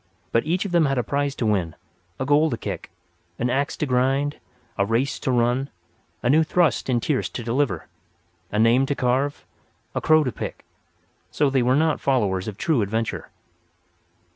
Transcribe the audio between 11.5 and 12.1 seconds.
they were not